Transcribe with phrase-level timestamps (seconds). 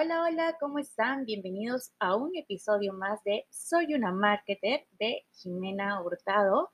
[0.00, 1.24] Hola, hola, ¿cómo están?
[1.24, 6.70] Bienvenidos a un episodio más de Soy una Marketer de Jimena Hurtado.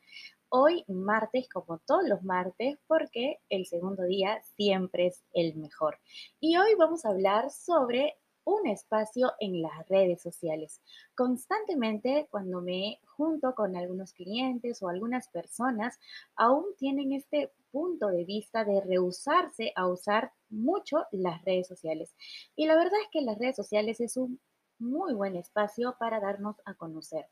[0.50, 5.98] Hoy martes, como todos los martes, porque el segundo día siempre es el mejor.
[6.38, 10.80] Y hoy vamos a hablar sobre un espacio en las redes sociales.
[11.14, 15.98] Constantemente cuando me junto con algunos clientes o algunas personas,
[16.36, 22.14] aún tienen este punto de vista de rehusarse a usar mucho las redes sociales.
[22.56, 24.40] Y la verdad es que las redes sociales es un
[24.78, 27.26] muy buen espacio para darnos a conocer,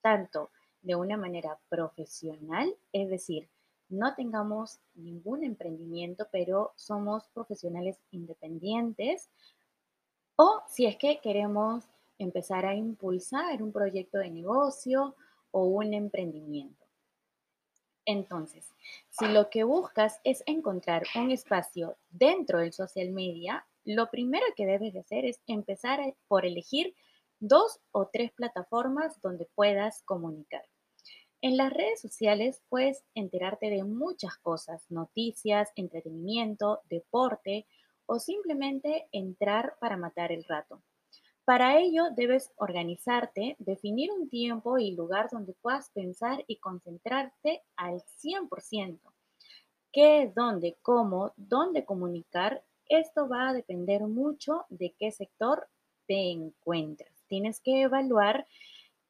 [0.00, 0.50] tanto
[0.82, 3.48] de una manera profesional, es decir,
[3.88, 9.28] no tengamos ningún emprendimiento, pero somos profesionales independientes,
[10.36, 11.84] o si es que queremos
[12.18, 15.14] empezar a impulsar un proyecto de negocio
[15.50, 16.86] o un emprendimiento.
[18.04, 18.68] Entonces,
[19.10, 24.66] si lo que buscas es encontrar un espacio dentro del social media, lo primero que
[24.66, 26.94] debes de hacer es empezar por elegir
[27.38, 30.62] dos o tres plataformas donde puedas comunicar.
[31.40, 37.66] En las redes sociales puedes enterarte de muchas cosas, noticias, entretenimiento, deporte,
[38.12, 40.82] o simplemente entrar para matar el rato.
[41.46, 48.02] Para ello debes organizarte, definir un tiempo y lugar donde puedas pensar y concentrarte al
[48.22, 48.98] 100%.
[49.92, 52.62] ¿Qué, dónde, cómo, dónde comunicar?
[52.86, 55.66] Esto va a depender mucho de qué sector
[56.06, 57.24] te encuentras.
[57.28, 58.46] Tienes que evaluar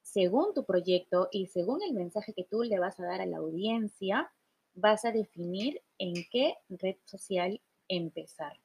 [0.01, 3.39] según tu proyecto y según el mensaje que tú le vas a dar a la
[3.39, 4.31] audiencia,
[4.75, 8.57] vas a definir en qué red social empezar.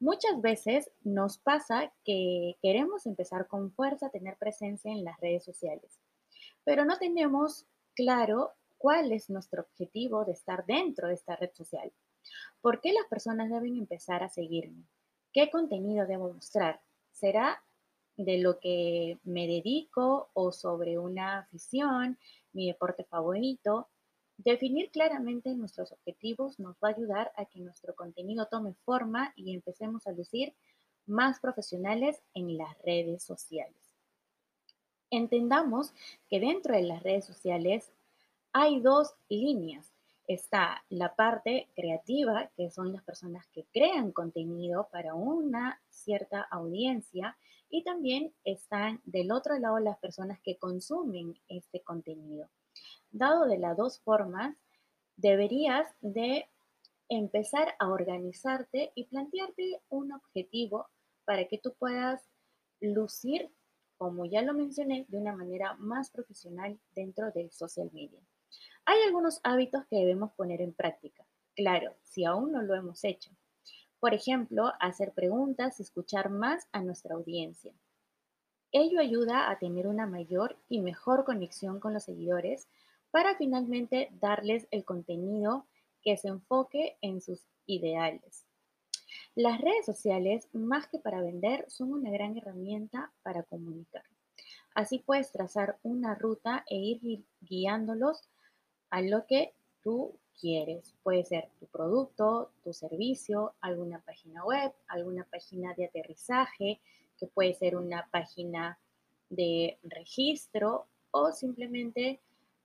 [0.00, 5.98] Muchas veces nos pasa que queremos empezar con fuerza tener presencia en las redes sociales,
[6.62, 11.92] pero no tenemos claro cuál es nuestro objetivo de estar dentro de esta red social.
[12.60, 14.84] ¿Por qué las personas deben empezar a seguirme?
[15.32, 16.80] ¿Qué contenido debo mostrar?
[17.12, 17.60] ¿Será
[18.16, 22.18] de lo que me dedico o sobre una afición,
[22.52, 23.88] mi deporte favorito?
[24.38, 29.52] Definir claramente nuestros objetivos nos va a ayudar a que nuestro contenido tome forma y
[29.52, 30.54] empecemos a lucir
[31.06, 33.76] más profesionales en las redes sociales.
[35.10, 35.92] Entendamos
[36.28, 37.90] que dentro de las redes sociales
[38.52, 39.92] hay dos líneas.
[40.28, 47.36] Está la parte creativa, que son las personas que crean contenido para una cierta audiencia,
[47.70, 52.48] y también están del otro lado las personas que consumen este contenido.
[53.10, 54.56] Dado de las dos formas,
[55.16, 56.48] deberías de
[57.08, 60.88] empezar a organizarte y plantearte un objetivo
[61.24, 62.22] para que tú puedas
[62.80, 63.50] lucir,
[63.96, 68.20] como ya lo mencioné, de una manera más profesional dentro del social media.
[68.84, 71.26] Hay algunos hábitos que debemos poner en práctica.
[71.54, 73.30] Claro, si aún no lo hemos hecho.
[74.00, 77.74] Por ejemplo, hacer preguntas y escuchar más a nuestra audiencia.
[78.70, 82.68] Ello ayuda a tener una mayor y mejor conexión con los seguidores
[83.10, 85.66] para finalmente darles el contenido
[86.02, 88.46] que se enfoque en sus ideales.
[89.34, 94.02] Las redes sociales, más que para vender, son una gran herramienta para comunicar.
[94.74, 98.28] Así puedes trazar una ruta e ir guiándolos
[98.90, 100.94] a lo que tú quieres.
[101.02, 106.80] Puede ser tu producto, tu servicio, alguna página web, alguna página de aterrizaje,
[107.18, 108.78] que puede ser una página
[109.30, 112.20] de registro o simplemente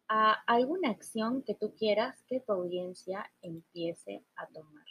[0.08, 4.86] a alguna acción que tú quieras que tu audiencia empiece a tomar.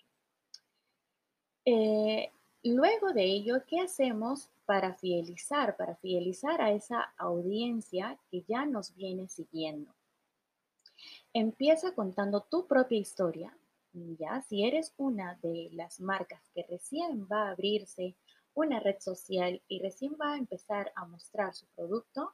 [1.65, 2.31] Eh,
[2.65, 8.95] luego de ello, ¿qué hacemos para fidelizar, para fidelizar a esa audiencia que ya nos
[8.95, 9.95] viene siguiendo?
[11.33, 13.56] Empieza contando tu propia historia.
[13.93, 18.17] Ya, si eres una de las marcas que recién va a abrirse
[18.55, 22.33] una red social y recién va a empezar a mostrar su producto,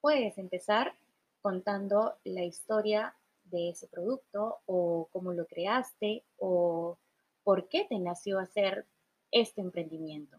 [0.00, 0.94] puedes empezar
[1.40, 6.98] contando la historia de ese producto o cómo lo creaste o
[7.42, 8.86] por qué te nació hacer
[9.30, 10.38] este emprendimiento.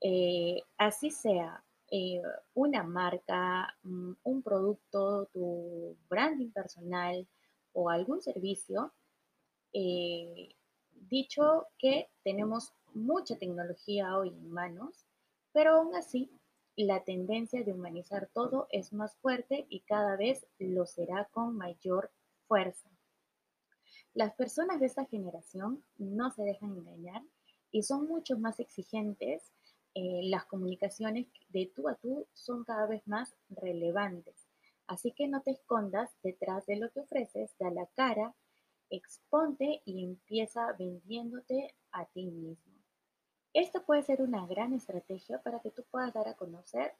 [0.00, 2.22] Eh, así sea eh,
[2.54, 7.26] una marca, mm, un producto, tu branding personal
[7.72, 8.92] o algún servicio,
[9.72, 10.54] eh,
[10.92, 15.06] dicho que tenemos mucha tecnología hoy en manos,
[15.52, 16.30] pero aún así
[16.76, 22.10] la tendencia de humanizar todo es más fuerte y cada vez lo será con mayor
[22.46, 22.90] fuerza.
[24.12, 27.22] Las personas de esta generación no se dejan engañar
[27.70, 29.52] y son mucho más exigentes.
[29.94, 34.46] Eh, las comunicaciones de tú a tú son cada vez más relevantes.
[34.86, 38.34] Así que no te escondas detrás de lo que ofreces, da la cara,
[38.90, 42.75] exponte y empieza vendiéndote a ti mismo.
[43.56, 46.94] Esto puede ser una gran estrategia para que tú puedas dar a conocer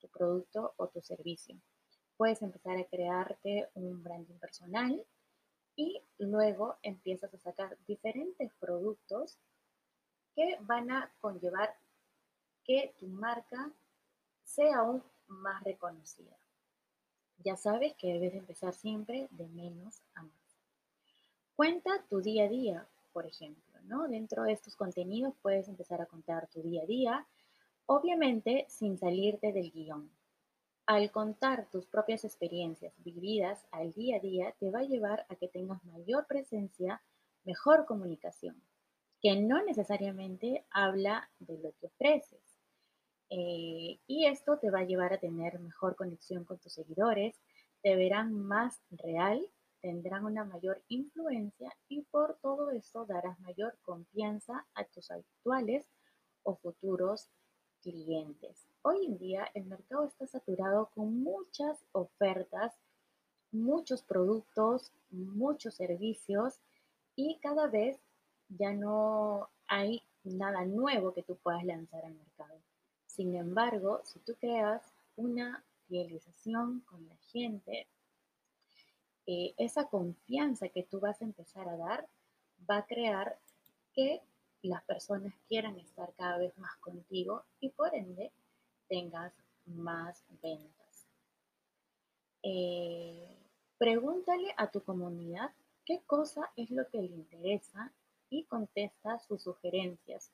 [0.00, 1.56] tu producto o tu servicio.
[2.16, 5.06] Puedes empezar a crearte un branding personal
[5.76, 9.38] y luego empiezas a sacar diferentes productos
[10.34, 11.76] que van a conllevar
[12.64, 13.70] que tu marca
[14.42, 16.36] sea aún más reconocida.
[17.38, 20.58] Ya sabes que debes empezar siempre de menos a más.
[21.54, 24.08] Cuenta tu día a día, por ejemplo, ¿no?
[24.08, 27.26] Dentro de estos contenidos puedes empezar a contar tu día a día,
[27.86, 30.10] obviamente sin salirte del guion.
[30.86, 35.36] Al contar tus propias experiencias vividas al día a día, te va a llevar a
[35.36, 37.00] que tengas mayor presencia,
[37.44, 38.60] mejor comunicación,
[39.20, 42.42] que no necesariamente habla de lo que ofreces.
[43.28, 47.40] Eh, y esto te va a llevar a tener mejor conexión con tus seguidores,
[47.82, 49.46] te verán más real,
[49.80, 55.86] tendrán una mayor influencia y por todo esto darás mayor confianza a tus actuales
[56.42, 57.28] o futuros
[57.82, 58.66] clientes.
[58.82, 62.74] Hoy en día el mercado está saturado con muchas ofertas,
[63.52, 66.60] muchos productos, muchos servicios
[67.16, 67.98] y cada vez
[68.48, 72.60] ya no hay nada nuevo que tú puedas lanzar al mercado.
[73.06, 74.82] Sin embargo, si tú creas
[75.16, 77.86] una fidelización con la gente,
[79.32, 82.08] eh, esa confianza que tú vas a empezar a dar
[82.68, 83.38] va a crear
[83.94, 84.20] que
[84.60, 88.32] las personas quieran estar cada vez más contigo y por ende
[88.88, 89.32] tengas
[89.66, 91.06] más ventas.
[92.42, 93.36] Eh,
[93.78, 95.52] pregúntale a tu comunidad
[95.84, 97.92] qué cosa es lo que le interesa
[98.30, 100.32] y contesta sus sugerencias.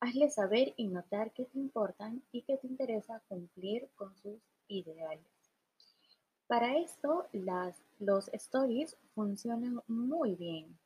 [0.00, 5.39] Hazle saber y notar qué te importan y qué te interesa cumplir con sus ideales.
[6.50, 10.76] Para esto, las, los stories funcionan muy bien.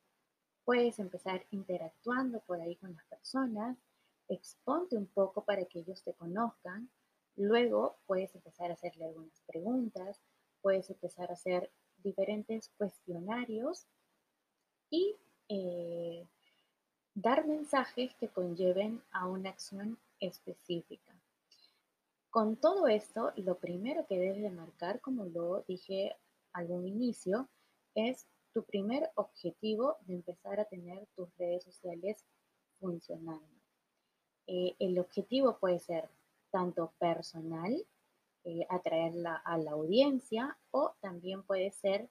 [0.63, 3.75] Puedes empezar interactuando por ahí con las personas,
[4.27, 6.87] exponte un poco para que ellos te conozcan,
[7.35, 10.21] luego puedes empezar a hacerle algunas preguntas,
[10.61, 11.71] puedes empezar a hacer
[12.03, 13.87] diferentes cuestionarios
[14.91, 15.15] y
[15.49, 16.27] eh,
[17.15, 21.14] dar mensajes que conlleven a una acción específica.
[22.35, 26.17] Con todo esto, lo primero que debes de marcar, como lo dije
[26.51, 27.47] al inicio,
[27.93, 32.25] es tu primer objetivo de empezar a tener tus redes sociales
[32.77, 33.47] funcionando.
[34.47, 36.09] Eh, el objetivo puede ser
[36.51, 37.73] tanto personal,
[38.43, 42.09] eh, atraerla a la audiencia, o también puede ser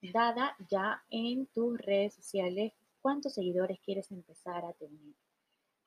[0.00, 2.72] dada ya en tus redes sociales
[3.02, 5.14] cuántos seguidores quieres empezar a tener.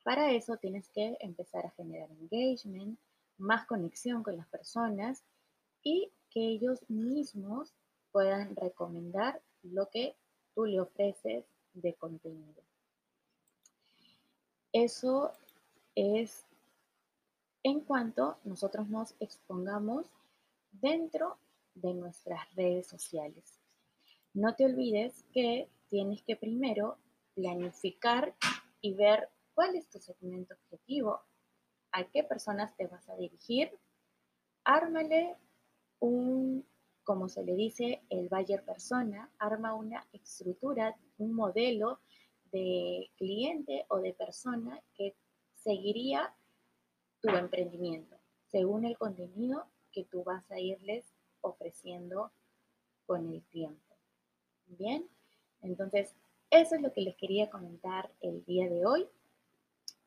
[0.04, 2.96] Para eso tienes que empezar a generar engagement,
[3.42, 5.22] más conexión con las personas
[5.82, 7.74] y que ellos mismos
[8.10, 10.16] puedan recomendar lo que
[10.54, 11.44] tú le ofreces
[11.74, 12.62] de contenido.
[14.72, 15.32] Eso
[15.94, 16.46] es
[17.62, 20.06] en cuanto nosotros nos expongamos
[20.72, 21.38] dentro
[21.74, 23.60] de nuestras redes sociales.
[24.34, 26.96] No te olvides que tienes que primero
[27.34, 28.34] planificar
[28.80, 31.22] y ver cuál es tu segmento objetivo,
[31.92, 33.70] a qué personas te vas a dirigir.
[34.64, 35.36] Ármale
[36.00, 36.64] un
[37.04, 42.00] como se le dice, el Bayer persona arma una estructura, un modelo
[42.52, 45.14] de cliente o de persona que
[45.54, 46.34] seguiría
[47.20, 48.16] tu emprendimiento,
[48.50, 52.32] según el contenido que tú vas a irles ofreciendo
[53.06, 53.96] con el tiempo.
[54.66, 55.08] Bien,
[55.60, 56.14] entonces
[56.50, 59.08] eso es lo que les quería comentar el día de hoy.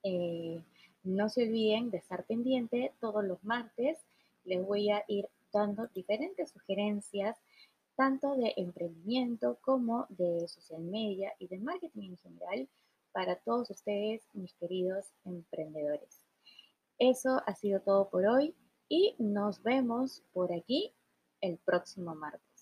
[0.04, 0.62] Eh,
[1.06, 4.00] no se olviden de estar pendiente todos los martes.
[4.44, 7.38] Les voy a ir dando diferentes sugerencias
[7.96, 12.70] tanto de emprendimiento como de social media y de marketing en general
[13.14, 16.26] para todos ustedes, mis queridos emprendedores.
[17.00, 18.54] Eso ha sido todo por hoy
[18.90, 20.94] y nos vemos por aquí
[21.40, 22.55] el próximo martes.